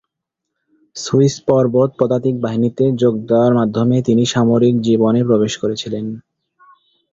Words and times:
Swiss 0.95 1.35
পর্বত 1.47 1.89
পদাতিক 1.99 2.35
বাহিনীতে 2.41 2.83
যোগ 3.01 3.13
দেয়ার 3.29 3.53
মাধ্যমে 3.55 3.97
তিনি 4.01 4.23
সামরিক 4.25 4.75
জীবনে 4.81 5.19
প্রবেশ 5.23 5.53
করেছিলেন। 5.57 6.05